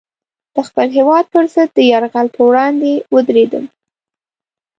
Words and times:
د 0.53 0.57
خپل 0.67 0.87
هېواد 0.97 1.25
پر 1.33 1.43
ضد 1.53 1.69
د 1.75 1.79
یرغل 1.91 2.27
پر 2.33 2.43
وړاندې 2.47 2.91
ودرېدم. 3.13 3.65